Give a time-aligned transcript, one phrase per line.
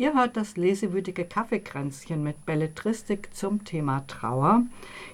[0.00, 4.62] Ihr hört das lesewütige Kaffeekränzchen mit Belletristik zum Thema Trauer.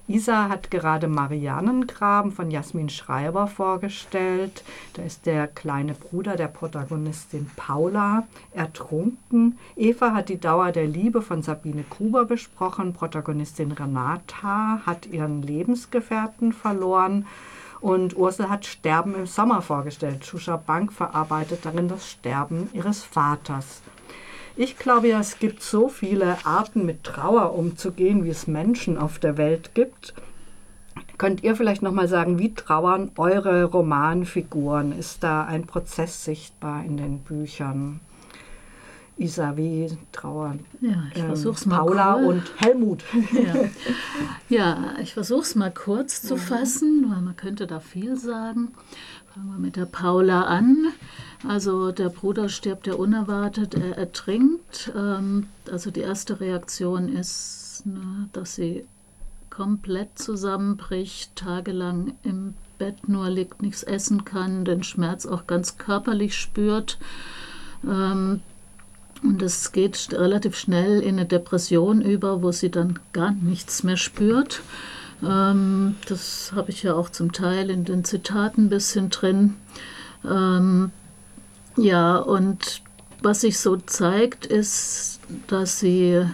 [0.07, 4.63] Isa hat gerade Marianengraben von Jasmin Schreiber vorgestellt.
[4.93, 9.59] Da ist der kleine Bruder der Protagonistin Paula ertrunken.
[9.75, 12.93] Eva hat die Dauer der Liebe von Sabine Gruber besprochen.
[12.93, 17.27] Protagonistin Renata hat ihren Lebensgefährten verloren.
[17.81, 20.25] Und Ursel hat Sterben im Sommer vorgestellt.
[20.25, 23.83] Shusha Bank verarbeitet darin das Sterben ihres Vaters.
[24.57, 29.19] Ich glaube ja, es gibt so viele Arten, mit Trauer umzugehen, wie es Menschen auf
[29.19, 30.15] der Welt gibt.
[31.19, 34.99] Könnt ihr vielleicht noch mal sagen, wie trauern eure Romanfiguren?
[34.99, 38.01] Ist da ein Prozess sichtbar in den Büchern?
[39.19, 43.03] Isa, wie trauern ja, ich ähm, versuch's mal Paula und Helmut?
[43.33, 43.55] Ja,
[44.49, 48.73] ja ich versuche es mal kurz zu fassen, weil man könnte da viel sagen.
[49.33, 50.93] Fangen wir mit der Paula an.
[51.47, 54.93] Also der Bruder stirbt ja unerwartet, er ertrinkt.
[54.97, 58.85] Ähm, also die erste Reaktion ist, ne, dass sie
[59.51, 66.37] komplett zusammenbricht, tagelang im Bett nur liegt, nichts essen kann, den Schmerz auch ganz körperlich
[66.37, 66.99] spürt.
[67.85, 68.41] Ähm,
[69.23, 73.97] und es geht relativ schnell in eine Depression über, wo sie dann gar nichts mehr
[73.97, 74.61] spürt.
[75.23, 79.55] Ähm, das habe ich ja auch zum Teil in den Zitaten ein bisschen drin.
[81.77, 82.83] Ja, und
[83.23, 86.25] was sich so zeigt, ist, dass sie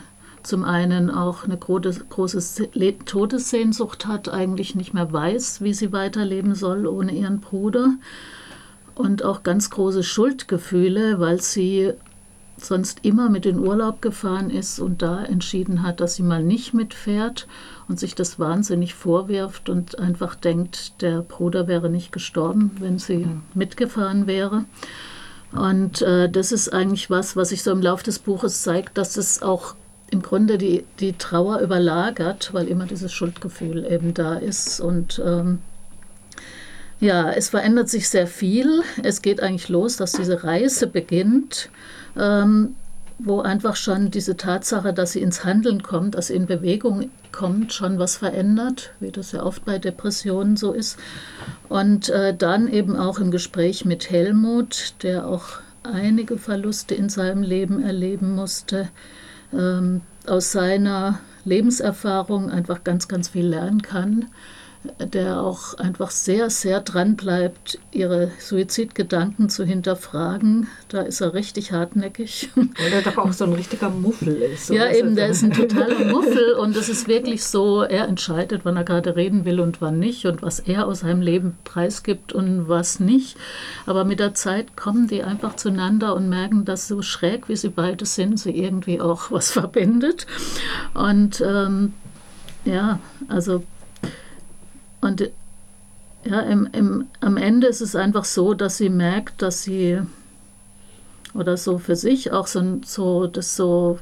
[0.43, 2.69] zum einen auch eine große, große
[3.07, 7.95] Todessehnsucht hat, eigentlich nicht mehr weiß, wie sie weiterleben soll ohne ihren Bruder.
[8.95, 11.93] Und auch ganz große Schuldgefühle, weil sie
[12.59, 16.75] sonst immer mit in Urlaub gefahren ist und da entschieden hat, dass sie mal nicht
[16.75, 17.47] mitfährt
[17.89, 23.27] und sich das wahnsinnig vorwirft und einfach denkt, der Bruder wäre nicht gestorben, wenn sie
[23.55, 24.65] mitgefahren wäre.
[25.53, 29.17] Und äh, das ist eigentlich was, was sich so im Laufe des Buches zeigt, dass
[29.17, 29.75] es auch
[30.11, 34.80] im Grunde die, die Trauer überlagert, weil immer dieses Schuldgefühl eben da ist.
[34.80, 35.58] Und ähm,
[37.01, 38.83] ja, es verändert sich sehr viel.
[39.02, 41.70] Es geht eigentlich los, dass diese Reise beginnt.
[42.17, 42.77] Ähm,
[43.25, 47.73] wo einfach schon diese Tatsache, dass sie ins Handeln kommt, dass sie in Bewegung kommt,
[47.73, 50.99] schon was verändert, wie das ja oft bei Depressionen so ist.
[51.69, 57.43] Und äh, dann eben auch im Gespräch mit Helmut, der auch einige Verluste in seinem
[57.43, 58.89] Leben erleben musste,
[59.53, 64.27] ähm, aus seiner Lebenserfahrung einfach ganz, ganz viel lernen kann
[64.98, 70.67] der auch einfach sehr, sehr dran bleibt, ihre Suizidgedanken zu hinterfragen.
[70.89, 72.51] Da ist er richtig hartnäckig.
[72.55, 74.71] Weil er doch auch so ein richtiger Muffel ist.
[74.71, 78.77] Ja, eben, der ist ein totaler Muffel und es ist wirklich so, er entscheidet, wann
[78.77, 82.69] er gerade reden will und wann nicht und was er aus seinem Leben preisgibt und
[82.69, 83.37] was nicht.
[83.87, 87.69] Aber mit der Zeit kommen die einfach zueinander und merken, dass so schräg wie sie
[87.69, 90.27] beide sind, sie irgendwie auch was verbindet.
[90.95, 91.92] Und ähm,
[92.65, 92.98] ja,
[93.29, 93.63] also
[95.02, 95.30] und
[96.24, 100.01] ja, im, im, am Ende ist es einfach so, dass sie merkt, dass sie
[101.35, 103.98] oder so für sich auch so, so das so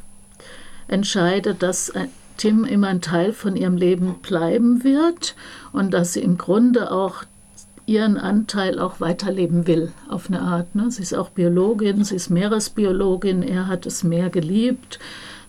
[0.86, 2.06] entscheidet, dass äh,
[2.36, 5.34] Tim immer ein Teil von ihrem Leben bleiben wird
[5.72, 7.24] und dass sie im Grunde auch
[7.86, 10.74] ihren Anteil auch weiterleben will, auf eine Art.
[10.74, 10.90] Ne?
[10.90, 14.98] Sie ist auch Biologin, sie ist Meeresbiologin, er hat es Meer geliebt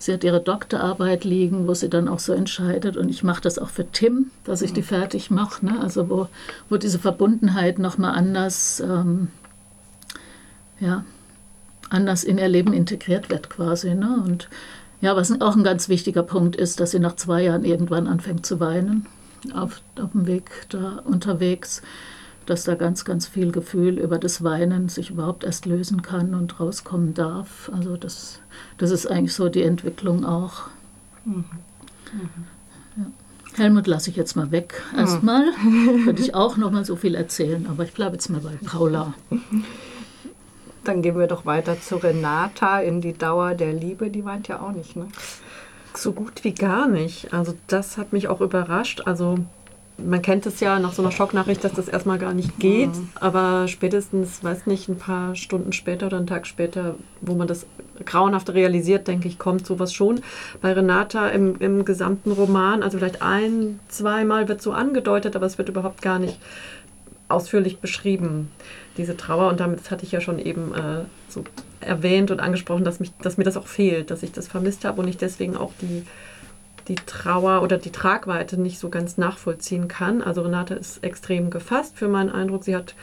[0.01, 2.97] Sie hat ihre Doktorarbeit liegen, wo sie dann auch so entscheidet.
[2.97, 5.63] Und ich mache das auch für Tim, dass ich die fertig mache.
[5.63, 5.79] Ne?
[5.79, 6.27] Also wo,
[6.69, 9.27] wo diese Verbundenheit nochmal anders, ähm,
[10.79, 11.05] ja,
[11.91, 13.93] anders in ihr Leben integriert wird quasi.
[13.93, 14.23] Ne?
[14.25, 14.49] Und
[15.01, 18.43] ja, was auch ein ganz wichtiger Punkt ist, dass sie nach zwei Jahren irgendwann anfängt
[18.43, 19.05] zu weinen
[19.53, 21.83] auf, auf dem Weg da unterwegs
[22.45, 26.59] dass da ganz, ganz viel Gefühl über das Weinen sich überhaupt erst lösen kann und
[26.59, 27.71] rauskommen darf.
[27.73, 28.39] Also das,
[28.77, 30.67] das ist eigentlich so die Entwicklung auch.
[31.25, 31.45] Mhm.
[32.13, 32.29] Mhm.
[32.97, 33.05] Ja.
[33.57, 34.81] Helmut lasse ich jetzt mal weg.
[34.97, 36.05] Erstmal mhm.
[36.05, 39.13] könnte ich auch noch mal so viel erzählen, aber ich bleibe jetzt mal bei Paula.
[40.83, 44.09] Dann gehen wir doch weiter zu Renata in die Dauer der Liebe.
[44.09, 45.07] Die weint ja auch nicht, ne?
[45.93, 47.33] So gut wie gar nicht.
[47.33, 49.01] Also das hat mich auch überrascht.
[49.05, 49.37] Also
[50.05, 53.09] man kennt es ja nach so einer Schocknachricht, dass das erstmal gar nicht geht, mhm.
[53.15, 57.65] aber spätestens, weiß nicht, ein paar Stunden später oder einen Tag später, wo man das
[58.05, 60.21] grauenhaft realisiert, denke ich, kommt sowas schon.
[60.61, 65.57] Bei Renata im, im gesamten Roman, also vielleicht ein, zweimal wird so angedeutet, aber es
[65.57, 66.39] wird überhaupt gar nicht
[67.27, 68.51] ausführlich beschrieben,
[68.97, 69.49] diese Trauer.
[69.49, 71.43] Und damit hatte ich ja schon eben äh, so
[71.79, 75.01] erwähnt und angesprochen, dass, mich, dass mir das auch fehlt, dass ich das vermisst habe
[75.01, 76.03] und ich deswegen auch die
[76.87, 80.21] die Trauer oder die Tragweite nicht so ganz nachvollziehen kann.
[80.21, 82.63] Also Renate ist extrem gefasst für meinen Eindruck.
[82.63, 82.95] Sie hat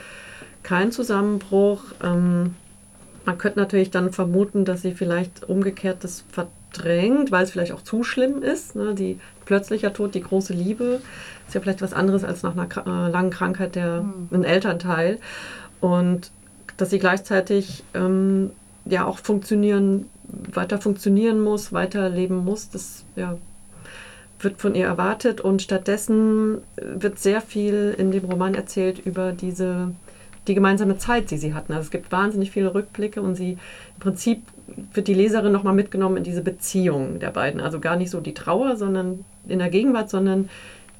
[0.63, 1.83] keinen Zusammenbruch.
[2.03, 2.55] Ähm,
[3.25, 7.83] man könnte natürlich dann vermuten, dass sie vielleicht umgekehrt das verdrängt, weil es vielleicht auch
[7.83, 8.75] zu schlimm ist.
[8.75, 8.95] Ne?
[8.95, 11.01] Die plötzlicher Tod, die große Liebe,
[11.47, 14.29] ist ja vielleicht was anderes als nach einer äh, langen Krankheit der mhm.
[14.31, 15.19] ein Elternteil.
[15.79, 16.31] Und
[16.77, 18.51] dass sie gleichzeitig ähm,
[18.85, 20.09] ja auch funktionieren,
[20.53, 23.37] weiter funktionieren muss, weiterleben muss, das ja,
[24.39, 25.41] wird von ihr erwartet.
[25.41, 29.93] Und stattdessen wird sehr viel in dem Roman erzählt über diese
[30.47, 31.73] die gemeinsame Zeit, die sie hatten.
[31.73, 34.41] Also es gibt wahnsinnig viele Rückblicke und sie im Prinzip
[34.93, 37.61] wird die Leserin nochmal mitgenommen in diese Beziehung der beiden.
[37.61, 40.49] Also gar nicht so die Trauer, sondern in der Gegenwart, sondern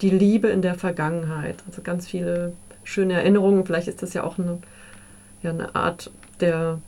[0.01, 1.55] die Liebe in der Vergangenheit.
[1.67, 2.53] Also ganz viele
[2.83, 3.65] schöne Erinnerungen.
[3.65, 4.59] Vielleicht ist das ja auch eine,
[5.43, 6.79] ja, eine Art der,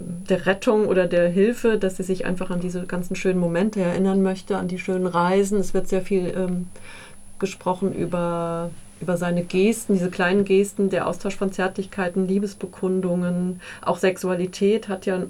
[0.00, 4.22] der Rettung oder der Hilfe, dass sie sich einfach an diese ganzen schönen Momente erinnern
[4.22, 5.58] möchte, an die schönen Reisen.
[5.58, 6.66] Es wird sehr viel ähm,
[7.38, 14.88] gesprochen über über seine Gesten, diese kleinen Gesten, der Austausch von Zärtlichkeiten, Liebesbekundungen, auch Sexualität
[14.88, 15.22] hat ja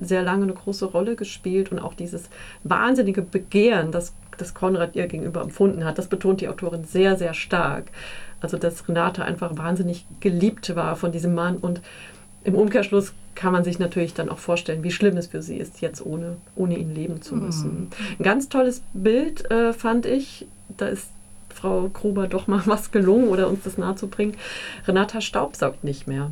[0.00, 2.28] sehr lange eine große Rolle gespielt und auch dieses
[2.64, 7.34] wahnsinnige Begehren, das, das Konrad ihr gegenüber empfunden hat, das betont die Autorin sehr, sehr
[7.34, 7.84] stark.
[8.40, 11.80] Also, dass Renate einfach wahnsinnig geliebt war von diesem Mann und
[12.42, 15.80] im Umkehrschluss kann man sich natürlich dann auch vorstellen, wie schlimm es für sie ist,
[15.80, 17.70] jetzt ohne, ohne ihn leben zu müssen.
[17.70, 17.88] Mhm.
[18.18, 20.46] Ein ganz tolles Bild äh, fand ich,
[20.76, 21.08] da ist
[21.54, 24.36] Frau Gruber doch mal was gelungen oder uns das nahezubringen.
[24.86, 26.30] Renata staubsaugt nicht mehr.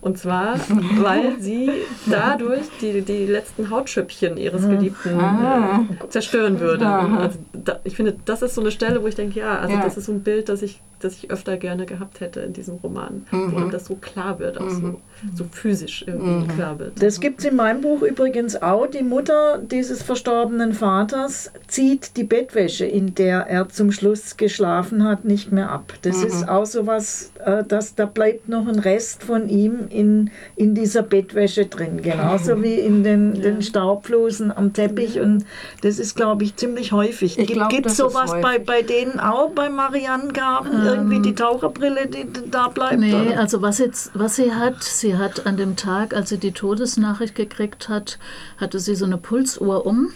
[0.00, 0.58] Und zwar,
[0.98, 1.70] weil sie
[2.06, 4.70] dadurch die, die letzten Hautschüppchen ihres hm.
[4.70, 5.84] Geliebten ah.
[6.02, 6.86] äh, zerstören würde.
[6.86, 9.82] Also da, ich finde, das ist so eine Stelle, wo ich denke, ja, also ja.
[9.82, 12.76] das ist so ein Bild, das ich, das ich öfter gerne gehabt hätte in diesem
[12.76, 13.52] Roman, mhm.
[13.52, 14.80] wo einem das so klar wird, auch mhm.
[14.80, 15.00] so,
[15.34, 16.48] so physisch irgendwie mhm.
[16.48, 17.02] klar wird.
[17.02, 18.86] Das gibt es in meinem Buch übrigens auch.
[18.86, 25.24] Die Mutter dieses verstorbenen Vaters zieht die Bettwäsche, in der er zum Schluss geschlafen hat,
[25.26, 25.92] nicht mehr ab.
[26.02, 26.48] Das ist mhm.
[26.48, 31.02] auch so was, äh, dass da bleibt noch ein Rest von ihm in, in dieser
[31.02, 33.42] Bettwäsche drin, genauso wie in den, ja.
[33.42, 35.20] den Staubflosen am Teppich.
[35.20, 35.44] Und
[35.82, 37.36] das ist, glaube ich, ziemlich häufig.
[37.36, 40.86] Gibt es sowas bei, bei denen auch, bei Marianne Graben?
[40.96, 43.00] Ähm, irgendwie die Taucherbrille, die da bleibt?
[43.00, 43.38] Nee, oder?
[43.38, 47.34] also was, jetzt, was sie hat, sie hat an dem Tag, als sie die Todesnachricht
[47.34, 48.18] gekriegt hat,
[48.58, 50.10] hatte sie so eine Pulsuhr um,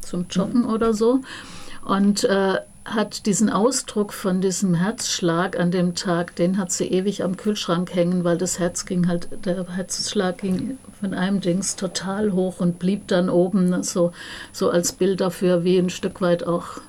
[0.00, 0.70] zum Joggen mhm.
[0.70, 1.20] oder so.
[1.84, 7.24] Und äh, hat diesen Ausdruck von diesem Herzschlag an dem Tag, den hat sie ewig
[7.24, 12.32] am Kühlschrank hängen, weil das Herz ging halt, der Herzschlag ging von einem Dings total
[12.32, 14.12] hoch und blieb dann oben, so,
[14.52, 16.80] so als Bild dafür, wie ein Stück weit auch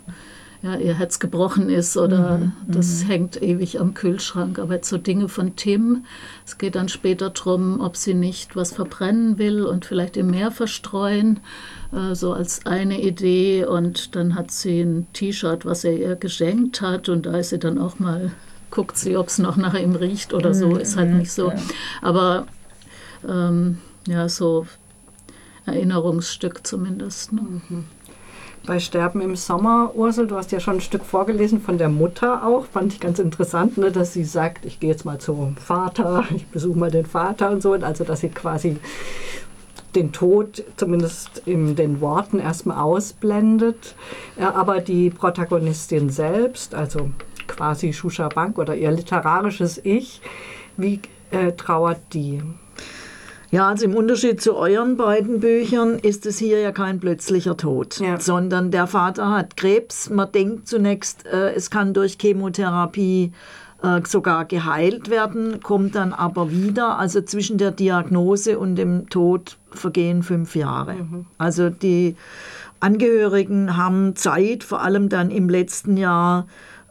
[0.64, 3.08] ja, ihr Herz gebrochen ist oder mhm, das mhm.
[3.08, 4.60] hängt ewig am Kühlschrank.
[4.60, 6.06] Aber jetzt so Dinge von Tim,
[6.46, 10.52] es geht dann später darum, ob sie nicht was verbrennen will und vielleicht im Meer
[10.52, 11.40] verstreuen,
[11.92, 13.66] äh, so als eine Idee.
[13.66, 17.60] Und dann hat sie ein T-Shirt, was er ihr geschenkt hat und da ist sie
[17.60, 18.32] dann auch mal,
[18.72, 21.54] guckt sie, ob es noch nach ihm riecht oder so, mhm, ist halt nicht so.
[22.02, 22.48] Aber
[23.28, 23.78] ähm,
[24.08, 24.66] ja, so
[25.66, 27.34] Erinnerungsstück zumindest.
[27.34, 27.62] Ne?
[28.68, 32.46] Bei Sterben im Sommer, Ursel, du hast ja schon ein Stück vorgelesen von der Mutter
[32.46, 36.26] auch, fand ich ganz interessant, ne, dass sie sagt, ich gehe jetzt mal zum Vater,
[36.36, 38.76] ich besuche mal den Vater und so, also dass sie quasi
[39.96, 43.96] den Tod zumindest in den Worten erstmal ausblendet,
[44.38, 47.10] aber die Protagonistin selbst, also
[47.48, 50.22] quasi Shusha Bank oder ihr literarisches Ich,
[50.76, 51.00] wie
[51.32, 52.44] äh, trauert die?
[53.50, 58.00] Ja, also im Unterschied zu euren beiden Büchern ist es hier ja kein plötzlicher Tod,
[58.00, 58.20] ja.
[58.20, 60.10] sondern der Vater hat Krebs.
[60.10, 63.32] Man denkt zunächst, äh, es kann durch Chemotherapie
[63.82, 66.98] äh, sogar geheilt werden, kommt dann aber wieder.
[67.00, 70.96] Also zwischen der Diagnose und dem Tod vergehen fünf Jahre.
[70.96, 71.26] Mhm.
[71.38, 72.16] Also die
[72.80, 76.48] Angehörigen haben Zeit, vor allem dann im letzten Jahr,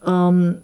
[0.07, 0.57] ähm,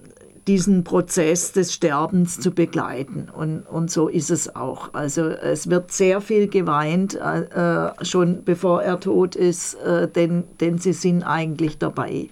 [0.46, 3.28] diesen Prozess des Sterbens zu begleiten.
[3.34, 4.92] Und, und so ist es auch.
[4.92, 10.78] Also es wird sehr viel geweint, äh, schon bevor er tot ist, äh, denn, denn
[10.78, 12.28] sie sind eigentlich dabei.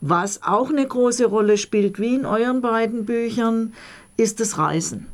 [0.00, 3.72] Was auch eine große Rolle spielt, wie in euren beiden Büchern,
[4.16, 5.06] ist das Reisen.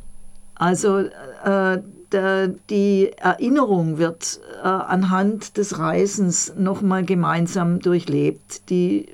[0.54, 1.78] Also äh,
[2.12, 8.70] der, die Erinnerung wird äh, anhand des Reisens nochmal gemeinsam durchlebt.
[8.70, 9.06] Die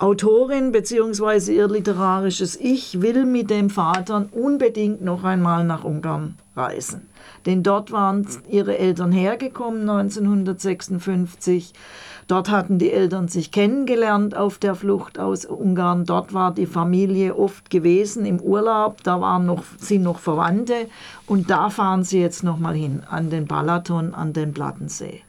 [0.00, 1.56] Autorin bzw.
[1.56, 7.08] ihr literarisches Ich will mit dem Vater unbedingt noch einmal nach Ungarn reisen.
[7.46, 11.72] Denn dort waren ihre Eltern hergekommen 1956.
[12.28, 16.04] Dort hatten die Eltern sich kennengelernt auf der Flucht aus Ungarn.
[16.04, 19.02] Dort war die Familie oft gewesen im Urlaub.
[19.02, 20.86] Da waren noch, sind noch Verwandte.
[21.26, 25.22] Und da fahren sie jetzt noch mal hin, an den Balaton, an den Plattensee.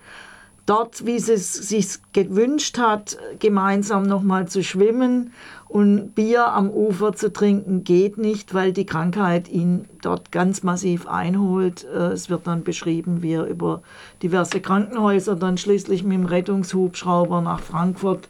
[0.70, 5.34] Dort, wie sie es sich gewünscht hat, gemeinsam nochmal zu schwimmen
[5.68, 11.08] und Bier am Ufer zu trinken geht nicht, weil die Krankheit ihn dort ganz massiv
[11.08, 11.86] einholt.
[11.86, 13.82] Äh, es wird dann beschrieben, wie er über
[14.24, 18.28] diverse Krankenhäuser dann schließlich mit dem Rettungshubschrauber nach Frankfurt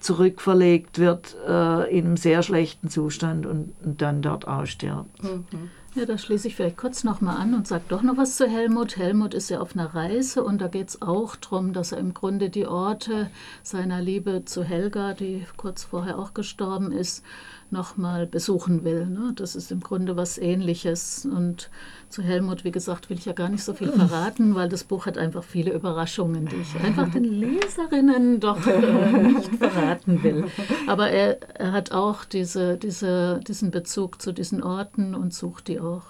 [0.00, 5.22] zurückverlegt wird, äh, in einem sehr schlechten Zustand und, dann dort ausstirbt.
[5.22, 5.70] Mhm.
[5.96, 8.96] Ja, da schließe ich vielleicht kurz nochmal an und sage doch noch was zu Helmut.
[8.96, 12.14] Helmut ist ja auf einer Reise und da geht es auch darum, dass er im
[12.14, 13.28] Grunde die Orte
[13.64, 17.24] seiner Liebe zu Helga, die kurz vorher auch gestorben ist,
[17.72, 19.06] nochmal besuchen will.
[19.06, 19.32] Ne?
[19.34, 21.26] Das ist im Grunde was Ähnliches.
[21.26, 21.70] Und
[22.08, 25.06] zu Helmut, wie gesagt, will ich ja gar nicht so viel verraten, weil das Buch
[25.06, 30.46] hat einfach viele Überraschungen, die ich einfach den Leserinnen doch äh, nicht verraten will.
[30.86, 35.80] Aber er, er hat auch diese, diese, diesen Bezug zu diesen Orten und sucht die
[35.80, 36.02] auch.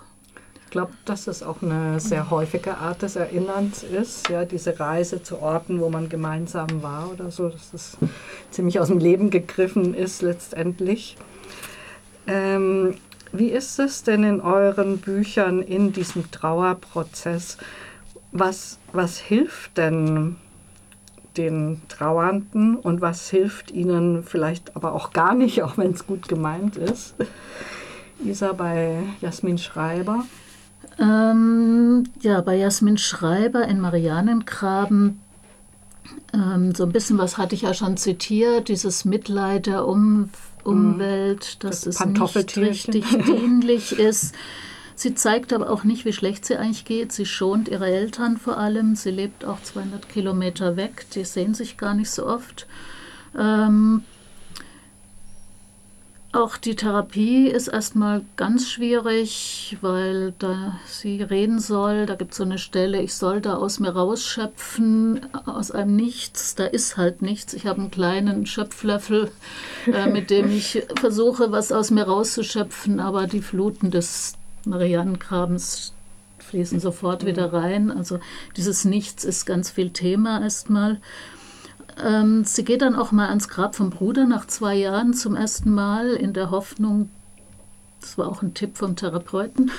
[0.71, 5.21] Ich glaube, dass es auch eine sehr häufige Art des Erinnerns ist, ja, diese Reise
[5.21, 7.99] zu Orten, wo man gemeinsam war oder so, dass es
[8.52, 11.17] ziemlich aus dem Leben gegriffen ist letztendlich.
[12.31, 12.95] Ähm,
[13.33, 17.59] wie ist es denn in euren Büchern in diesem Trauerprozess?
[18.33, 20.37] Was, was hilft denn
[21.37, 26.29] den Trauernden und was hilft ihnen vielleicht aber auch gar nicht, auch wenn es gut
[26.29, 27.15] gemeint ist?
[28.25, 30.25] Isa bei Jasmin Schreiber.
[30.99, 35.21] Ähm, ja, bei Jasmin Schreiber in Marianengraben
[36.33, 40.31] ähm, so ein bisschen was hatte ich ja schon zitiert, dieses Mitleid der um
[40.62, 41.67] Umwelt, mhm.
[41.67, 44.35] dass das es nicht richtig dienlich ist.
[44.95, 47.12] Sie zeigt aber auch nicht, wie schlecht sie eigentlich geht.
[47.12, 48.97] Sie schont ihre Eltern vor allem.
[48.97, 51.07] Sie lebt auch 200 Kilometer weg.
[51.14, 52.67] Die sehen sich gar nicht so oft.
[53.38, 54.05] Ähm,
[56.33, 62.07] auch die Therapie ist erstmal ganz schwierig, weil da sie reden soll.
[62.07, 66.55] Da gibt es so eine Stelle, ich soll da aus mir rausschöpfen, aus einem Nichts.
[66.55, 67.53] Da ist halt nichts.
[67.53, 69.33] Ich habe einen kleinen Schöpflöffel,
[69.87, 74.35] äh, mit dem ich versuche, was aus mir rauszuschöpfen, aber die Fluten des
[74.65, 75.95] Marianengrabens
[76.39, 77.91] fließen sofort wieder rein.
[77.91, 78.21] Also
[78.57, 81.01] dieses Nichts ist ganz viel Thema erstmal.
[82.02, 85.73] Ähm, sie geht dann auch mal ans Grab vom Bruder nach zwei Jahren zum ersten
[85.73, 87.11] Mal in der Hoffnung,
[88.00, 89.71] das war auch ein Tipp vom Therapeuten,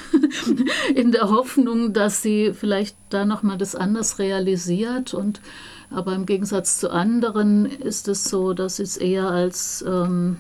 [0.96, 5.14] in der Hoffnung, dass sie vielleicht da nochmal das anders realisiert.
[5.14, 5.42] Und,
[5.90, 10.38] aber im Gegensatz zu anderen ist es so, dass sie es eher als, ähm,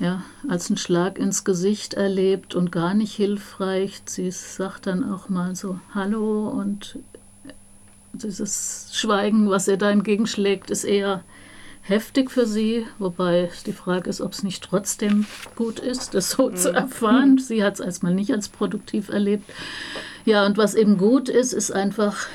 [0.00, 4.02] ja, als einen Schlag ins Gesicht erlebt und gar nicht hilfreich.
[4.06, 6.98] Sie sagt dann auch mal so Hallo und
[8.22, 11.22] dieses Schweigen, was er da entgegenschlägt, ist eher
[11.82, 16.50] heftig für sie, wobei die Frage ist, ob es nicht trotzdem gut ist, das so
[16.50, 16.56] mhm.
[16.56, 17.38] zu erfahren.
[17.38, 19.50] Sie hat es erstmal nicht als produktiv erlebt.
[20.24, 22.26] Ja, und was eben gut ist, ist einfach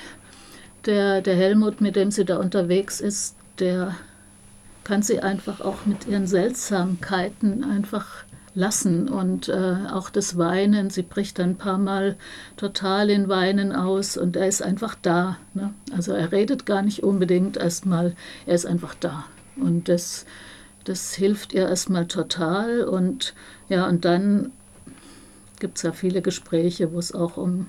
[0.86, 3.96] der, der Helmut, mit dem sie da unterwegs ist, der
[4.84, 8.08] kann sie einfach auch mit ihren Seltsamkeiten einfach
[8.56, 10.90] lassen und äh, auch das Weinen.
[10.90, 12.16] Sie bricht dann ein paar Mal
[12.58, 15.38] total in Weinen aus und er ist einfach da.
[15.54, 15.74] Ne?
[15.96, 19.26] Also er redet gar nicht unbedingt erstmal, er ist einfach da.
[19.56, 20.26] Und das,
[20.84, 22.84] das hilft ihr erstmal total.
[22.84, 23.34] Und
[23.70, 24.52] ja, und dann
[25.60, 27.68] gibt es ja viele Gespräche, wo es auch um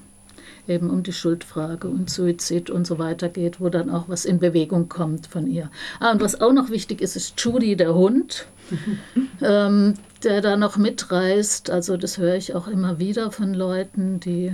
[0.68, 4.38] eben um die Schuldfrage und Suizid und so weiter geht, wo dann auch was in
[4.38, 5.71] Bewegung kommt von ihr.
[6.00, 8.47] Ah, und was auch noch wichtig ist, ist Judy, der Hund,
[9.42, 11.71] ähm, der da noch mitreist.
[11.71, 14.52] Also das höre ich auch immer wieder von Leuten, die,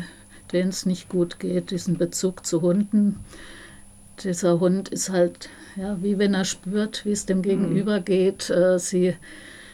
[0.53, 3.21] denen es nicht gut geht, diesen Bezug zu Hunden.
[4.23, 8.51] Dieser Hund ist halt, ja, wie wenn er spürt, wie es dem Gegenüber geht.
[8.51, 9.15] Äh, sie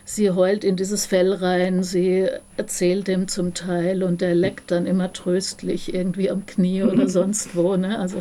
[0.06, 4.86] sie heult in dieses Fell rein, sie erzählt ihm zum Teil und der leckt dann
[4.86, 7.76] immer tröstlich irgendwie am Knie oder sonst wo.
[7.76, 7.98] Ne?
[7.98, 8.18] Also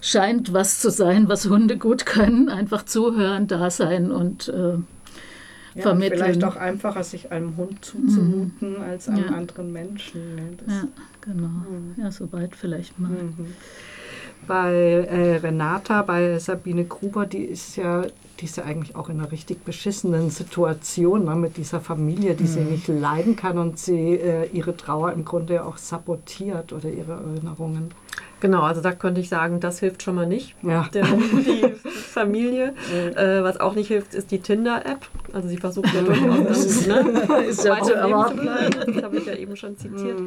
[0.00, 4.78] scheint was zu sein, was Hunde gut können, einfach zuhören, da sein und äh,
[5.74, 6.18] ja, vermitteln.
[6.18, 8.82] vielleicht auch einfacher, sich einem Hund zuzumuten mhm.
[8.82, 9.36] als einem ja.
[9.36, 10.34] anderen Menschen.
[10.34, 10.42] Ne?
[10.66, 10.84] ja,
[11.20, 11.48] genau.
[11.48, 11.94] Mhm.
[11.98, 13.10] Ja, soweit vielleicht mal.
[13.10, 13.54] Mhm.
[14.46, 18.04] Bei äh, Renata, bei Sabine Gruber, die ist ja
[18.40, 22.44] die ist ja eigentlich auch in einer richtig beschissenen Situation ne, mit dieser Familie, die
[22.44, 22.48] mhm.
[22.48, 27.12] sie nicht leiden kann und sie äh, ihre Trauer im Grunde auch sabotiert oder ihre
[27.12, 27.90] Erinnerungen.
[28.40, 30.54] Genau, also da könnte ich sagen, das hilft schon mal nicht.
[30.62, 30.88] Ja.
[30.94, 32.74] Der, die Familie.
[33.16, 35.06] äh, was auch nicht hilft, ist die Tinder-App.
[35.32, 38.92] Also sie versucht ja durchaus ne, ist ja weiter zu bleiben.
[38.94, 40.18] Das habe ich ja eben schon zitiert.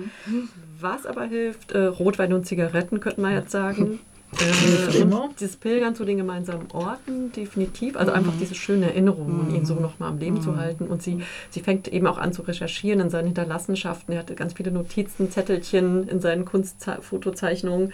[0.80, 4.00] Was aber hilft, äh, Rotwein und Zigaretten, könnte man jetzt sagen.
[4.40, 5.06] Äh,
[5.40, 7.98] dieses Pilgern zu den gemeinsamen Orten, definitiv.
[7.98, 8.18] Also mhm.
[8.18, 9.82] einfach diese schöne Erinnerung und ihn so mhm.
[9.82, 10.42] nochmal am Leben mhm.
[10.42, 10.88] zu halten.
[10.88, 14.14] Und sie, sie fängt eben auch an zu recherchieren in seinen Hinterlassenschaften.
[14.14, 17.94] Er hatte ganz viele Notizen, Zettelchen in seinen Kunstfotozeichnungen.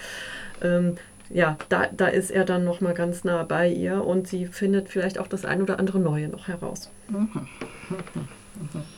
[0.61, 0.97] Ähm,
[1.29, 5.19] ja, da, da ist er dann nochmal ganz nah bei ihr und sie findet vielleicht
[5.19, 6.89] auch das ein oder andere Neue noch heraus.
[7.09, 7.47] Mhm.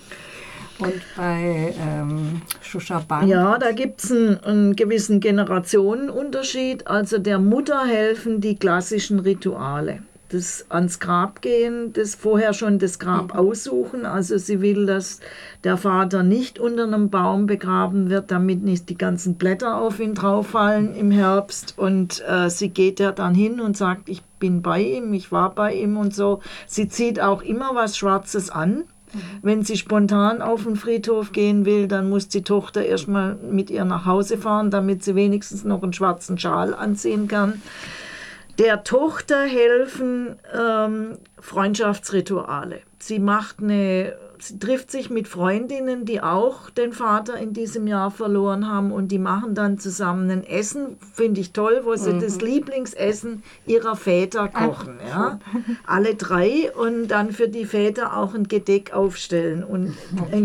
[0.79, 3.27] Und bei ähm, Shushaban?
[3.27, 6.87] Ja, da gibt es einen, einen, gewissen Generationenunterschied.
[6.87, 10.03] Also der Mutter helfen die klassischen Rituale.
[10.29, 13.39] Das ans Grab gehen, das vorher schon das Grab mhm.
[13.39, 14.05] aussuchen.
[14.05, 15.19] Also sie will, dass
[15.63, 20.13] der Vater nicht unter einem Baum begraben wird, damit nicht die ganzen Blätter auf ihn
[20.13, 21.73] drauffallen im Herbst.
[21.77, 25.53] Und äh, sie geht ja dann hin und sagt, ich bin bei ihm, ich war
[25.53, 26.41] bei ihm und so.
[26.67, 28.83] Sie zieht auch immer was Schwarzes an.
[29.41, 33.85] Wenn sie spontan auf den Friedhof gehen will, dann muss die Tochter erstmal mit ihr
[33.85, 37.61] nach Hause fahren, damit sie wenigstens noch einen schwarzen Schal anziehen kann.
[38.59, 42.81] Der Tochter helfen ähm, Freundschaftsrituale.
[42.99, 44.13] Sie macht eine
[44.43, 49.09] sie trifft sich mit Freundinnen, die auch den Vater in diesem Jahr verloren haben und
[49.09, 52.21] die machen dann zusammen ein Essen, finde ich toll, wo sie mhm.
[52.21, 54.99] das Lieblingsessen ihrer Väter kochen.
[55.05, 55.39] Ach, ja.
[55.85, 59.95] Alle drei und dann für die Väter auch ein Gedeck aufstellen und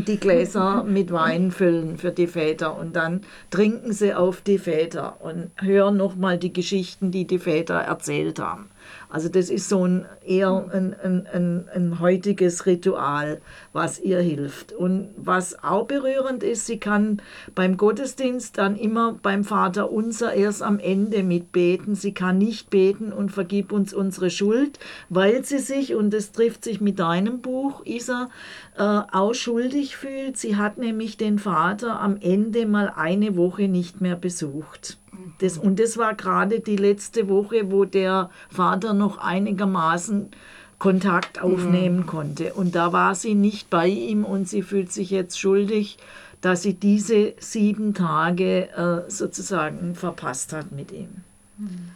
[0.08, 5.20] die Gläser mit Wein füllen für die Väter und dann trinken sie auf die Väter
[5.20, 8.68] und hören nochmal die Geschichten, die die Väter erzählt haben.
[9.08, 13.40] Also das ist so ein eher ein, ein, ein, ein heutiges Ritual,
[13.72, 14.72] was ihr hilft.
[14.72, 17.20] Und was auch berührend ist, sie kann
[17.54, 21.94] beim Gottesdienst dann immer beim Vater unser erst am Ende mitbeten.
[21.94, 26.64] Sie kann nicht beten und vergib uns unsere Schuld, weil sie sich, und das trifft
[26.64, 28.28] sich mit deinem Buch, Isa,
[28.76, 30.36] äh, auch schuldig fühlt.
[30.36, 34.98] Sie hat nämlich den Vater am Ende mal eine Woche nicht mehr besucht.
[35.38, 40.30] Das, und das war gerade die letzte Woche, wo der Vater noch einigermaßen
[40.78, 41.52] Kontakt mhm.
[41.54, 42.06] aufnehmen mhm.
[42.06, 42.54] konnte.
[42.54, 45.98] Und da war sie nicht bei ihm und sie fühlt sich jetzt schuldig,
[46.40, 51.22] dass sie diese sieben Tage äh, sozusagen verpasst hat mit ihm.
[51.56, 51.93] Mhm.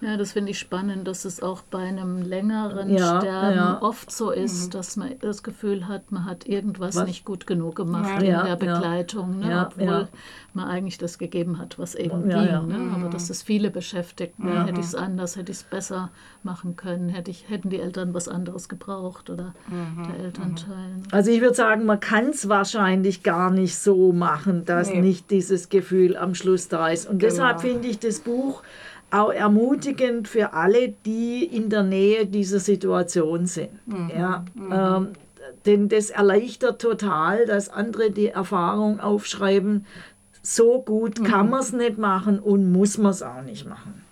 [0.00, 3.82] Ja, das finde ich spannend, dass es auch bei einem längeren ja, Sterben ja.
[3.82, 4.70] oft so ist, mhm.
[4.70, 7.06] dass man das Gefühl hat, man hat irgendwas was?
[7.06, 9.66] nicht gut genug gemacht ja, in der Begleitung, ne?
[9.66, 10.08] obwohl
[10.54, 12.30] man eigentlich das gegeben hat, was eben ging.
[12.30, 12.78] Ne?
[12.78, 12.94] Mhm.
[12.94, 14.38] Aber dass es viele beschäftigt.
[14.38, 14.66] Ne?
[14.66, 16.10] Hätte ich es anders, hätte ich es besser
[16.42, 20.04] machen können, hätte ich, hätten die Eltern was anderes gebraucht oder mhm.
[20.04, 20.96] der Elternteil.
[20.96, 21.02] Ne?
[21.10, 25.00] Also ich würde sagen, man kann es wahrscheinlich gar nicht so machen, dass nee.
[25.00, 27.08] nicht dieses Gefühl am Schluss da ist.
[27.08, 27.30] Und genau.
[27.30, 28.62] deshalb finde ich das Buch
[29.10, 33.70] auch ermutigend für alle, die in der Nähe dieser Situation sind.
[33.86, 34.10] Mhm.
[34.16, 34.72] Ja, mhm.
[34.72, 35.08] ähm,
[35.66, 39.86] denn das erleichtert total, dass andere die Erfahrung aufschreiben,
[40.42, 41.50] so gut kann mhm.
[41.52, 44.02] man es nicht machen und muss man es auch nicht machen.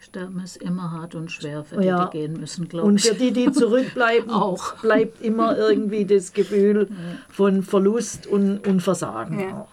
[0.00, 2.04] Sterben ist immer hart und schwer für die, ja.
[2.04, 2.92] die gehen müssen, glaube ich.
[2.92, 4.76] Und für die, die zurückbleiben, auch.
[4.76, 6.88] bleibt immer irgendwie das Gefühl
[7.28, 9.62] von Verlust und, und Versagen ja.
[9.62, 9.68] auch.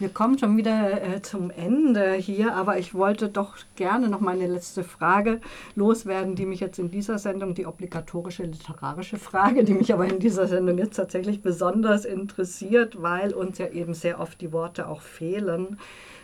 [0.00, 4.46] Wir kommen schon wieder äh, zum Ende hier, aber ich wollte doch gerne noch meine
[4.46, 5.42] letzte Frage
[5.74, 10.18] loswerden, die mich jetzt in dieser Sendung, die obligatorische literarische Frage, die mich aber in
[10.18, 15.02] dieser Sendung jetzt tatsächlich besonders interessiert, weil uns ja eben sehr oft die Worte auch
[15.02, 15.78] fehlen,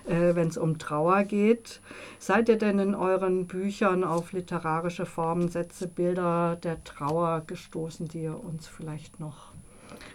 [0.06, 1.82] äh, wenn es um Trauer geht.
[2.18, 8.22] Seid ihr denn in euren Büchern auf literarische Formen, Sätze, Bilder der Trauer gestoßen, die
[8.22, 9.52] ihr uns vielleicht noch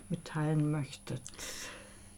[0.10, 1.22] mitteilen möchtet?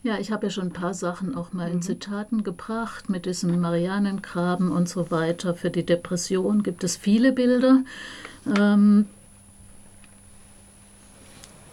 [0.04, 1.82] Ja, ich habe ja schon ein paar Sachen auch mal in mhm.
[1.82, 5.56] Zitaten gebracht, mit diesem Marianengraben und so weiter.
[5.56, 7.84] Für die Depression gibt es viele Bilder.
[8.46, 9.06] Ähm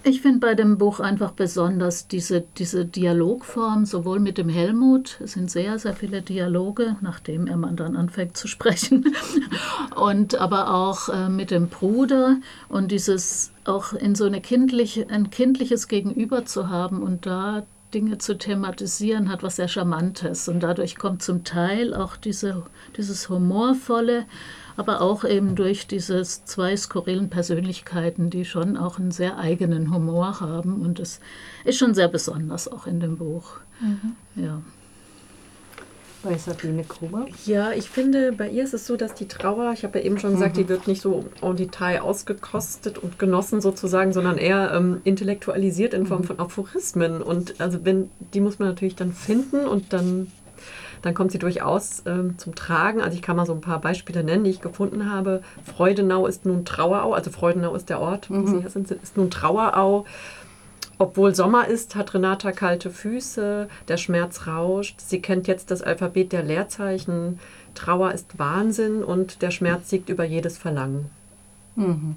[0.02, 5.32] ich finde bei dem Buch einfach besonders diese, diese Dialogform, sowohl mit dem Helmut, es
[5.32, 9.14] sind sehr, sehr viele Dialoge, nachdem er man dann anfängt zu sprechen,
[9.96, 12.36] und aber auch äh, mit dem Bruder
[12.68, 17.64] und dieses auch in so eine kindliche, ein kindliches Gegenüber zu haben und da
[17.94, 20.48] Dinge zu thematisieren, hat was sehr Charmantes.
[20.48, 22.64] Und dadurch kommt zum Teil auch diese,
[22.96, 24.26] dieses Humorvolle,
[24.76, 30.40] aber auch eben durch diese zwei skurrilen Persönlichkeiten, die schon auch einen sehr eigenen Humor
[30.40, 30.80] haben.
[30.80, 31.20] Und es
[31.64, 33.58] ist schon sehr besonders auch in dem Buch.
[33.80, 34.16] Mhm.
[34.36, 34.62] Ja
[36.22, 37.26] bei Sabine Gruber?
[37.46, 40.18] Ja, ich finde, bei ihr ist es so, dass die Trauer, ich habe ja eben
[40.18, 40.60] schon gesagt, mhm.
[40.60, 46.06] die wird nicht so en Detail ausgekostet und genossen sozusagen, sondern eher ähm, intellektualisiert in
[46.06, 46.26] Form mhm.
[46.26, 47.22] von Aphorismen.
[47.22, 50.30] Und also wenn, die muss man natürlich dann finden und dann,
[51.02, 53.00] dann kommt sie durchaus ähm, zum Tragen.
[53.00, 55.42] Also ich kann mal so ein paar Beispiele nennen, die ich gefunden habe.
[55.64, 58.42] Freudenau ist nun Trauerau, also Freudenau ist der Ort, mhm.
[58.42, 60.04] wo sie hier sind, ist nun Trauerau.
[61.00, 65.00] Obwohl Sommer ist, hat Renata kalte Füße, der Schmerz rauscht.
[65.00, 67.40] Sie kennt jetzt das Alphabet der Leerzeichen.
[67.74, 71.06] Trauer ist Wahnsinn und der Schmerz siegt über jedes Verlangen.
[71.74, 72.16] Mhm.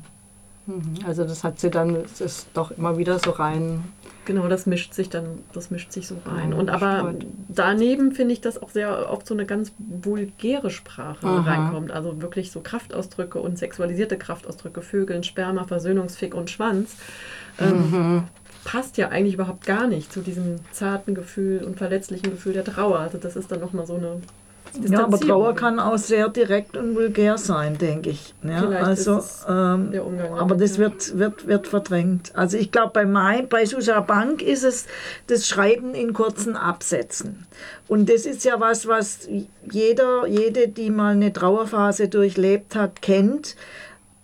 [0.65, 0.95] Mhm.
[1.07, 3.85] Also das hat sie dann, es ist doch immer wieder so rein.
[4.25, 6.51] Genau, das mischt sich dann, das mischt sich so rein.
[6.51, 7.13] Und aber
[7.47, 11.49] daneben finde ich, dass auch sehr oft so eine ganz vulgäre Sprache Aha.
[11.49, 11.91] reinkommt.
[11.91, 16.97] Also wirklich so Kraftausdrücke und sexualisierte Kraftausdrücke, Vögeln, Sperma, Versöhnungsfick und Schwanz.
[17.59, 18.23] Ähm, mhm.
[18.65, 22.99] Passt ja eigentlich überhaupt gar nicht zu diesem zarten Gefühl und verletzlichen Gefühl der Trauer.
[22.99, 24.21] Also das ist dann nochmal so eine
[24.81, 28.33] ja, aber Trauer kann auch sehr direkt und vulgär sein, denke ich.
[28.41, 29.93] Ja, also, ähm,
[30.35, 32.31] aber das wird, wird, wird verdrängt.
[32.35, 34.87] Also ich glaube, bei, Mai, bei Susha Bank ist es
[35.27, 37.45] das Schreiben in kurzen Absätzen.
[37.87, 39.27] Und das ist ja was, was
[39.71, 43.55] jeder, jede, die mal eine Trauerphase durchlebt hat, kennt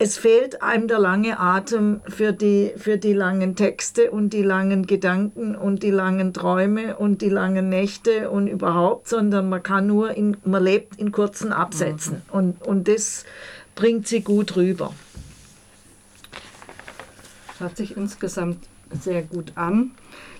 [0.01, 4.87] es fehlt einem der lange Atem für die, für die langen Texte und die langen
[4.87, 10.11] Gedanken und die langen Träume und die langen Nächte und überhaupt, sondern man kann nur,
[10.11, 12.33] in, man lebt in kurzen Absätzen mhm.
[12.33, 13.25] und, und das
[13.75, 14.93] bringt sie gut rüber.
[17.47, 18.69] Das hört sich insgesamt
[19.01, 19.91] sehr gut an.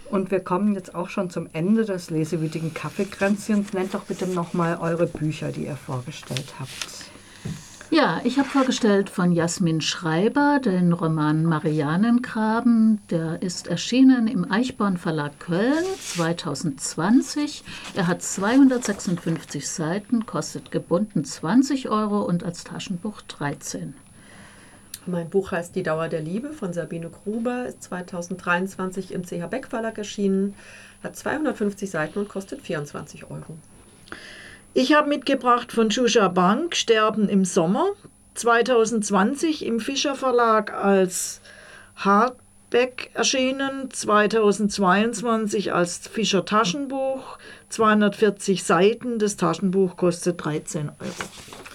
[0.10, 3.74] Und wir kommen jetzt auch schon zum Ende des lesewütigen Kaffeekränzchens.
[3.74, 7.10] Nennt doch bitte nochmal eure Bücher, die ihr vorgestellt habt.
[7.91, 13.02] Ja, ich habe vorgestellt von Jasmin Schreiber den Roman Marianengraben.
[13.10, 17.63] Der ist erschienen im Eichborn Verlag Köln 2020.
[17.95, 23.95] Er hat 256 Seiten, kostet gebunden 20 Euro und als Taschenbuch 13.
[25.08, 29.65] Mein Buch heißt Die Dauer der Liebe von Sabine Gruber, ist 2023 im CH Beck
[29.65, 30.54] Verlag erschienen,
[31.02, 33.58] hat 250 Seiten und kostet 24 Euro.
[34.75, 37.88] Ich habe mitgebracht von Shusha Bank Sterben im Sommer
[38.36, 41.41] 2020 im Fischer Verlag als
[41.95, 49.17] Hardback erschienen, 2022 als Fischer Taschenbuch, 240 Seiten.
[49.17, 51.68] Das Taschenbuch kostet 13 Euro.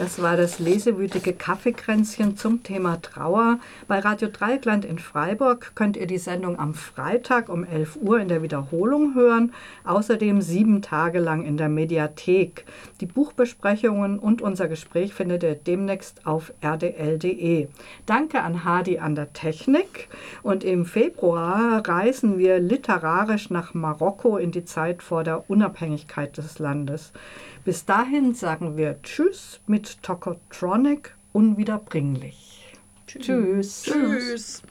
[0.00, 3.58] Das war das lesewütige Kaffeekränzchen zum Thema Trauer.
[3.86, 8.28] Bei Radio Dreieckland in Freiburg könnt ihr die Sendung am Freitag um 11 Uhr in
[8.28, 9.52] der Wiederholung hören.
[9.84, 12.64] Außerdem sieben Tage lang in der Mediathek.
[13.02, 17.68] Die Buchbesprechungen und unser Gespräch findet ihr demnächst auf rdl.de.
[18.06, 20.08] Danke an Hadi an der Technik.
[20.42, 26.58] Und im Februar reisen wir literarisch nach Marokko in die Zeit vor der Unabhängigkeit des
[26.58, 27.12] Landes.
[27.64, 32.74] Bis dahin sagen wir Tschüss mit Tokotronic unwiederbringlich.
[33.06, 33.24] Tschüss.
[33.24, 33.82] Tschüss.
[33.82, 34.62] Tschüss.